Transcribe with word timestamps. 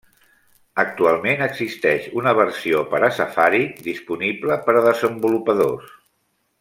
Actualment 0.83 1.43
existeix 1.47 2.07
una 2.21 2.33
versió 2.39 2.81
per 2.95 3.03
a 3.09 3.11
Safari 3.19 3.61
disponible 3.89 4.59
per 4.67 4.77
a 4.81 4.83
desenvolupadors. 4.89 5.95